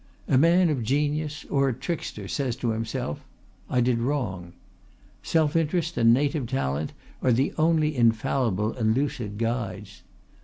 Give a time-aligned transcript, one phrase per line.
[0.27, 3.23] A man of genius or a trickster says to himself,
[3.69, 4.53] "I did wrong."
[5.21, 10.01] Self interest and native talent are the only infallible and lucid guides.